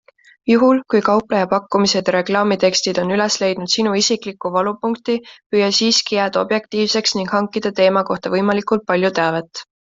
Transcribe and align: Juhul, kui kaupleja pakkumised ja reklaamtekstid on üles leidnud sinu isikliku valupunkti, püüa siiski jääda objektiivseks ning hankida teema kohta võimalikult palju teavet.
Juhul, 0.51 0.77
kui 0.93 1.01
kaupleja 1.09 1.49
pakkumised 1.51 2.09
ja 2.11 2.15
reklaamtekstid 2.15 3.01
on 3.03 3.13
üles 3.19 3.37
leidnud 3.43 3.73
sinu 3.75 3.93
isikliku 4.01 4.53
valupunkti, 4.57 5.19
püüa 5.53 5.71
siiski 5.83 6.21
jääda 6.21 6.45
objektiivseks 6.47 7.17
ning 7.21 7.33
hankida 7.39 7.77
teema 7.85 8.07
kohta 8.13 8.37
võimalikult 8.39 8.91
palju 8.93 9.17
teavet. 9.23 9.67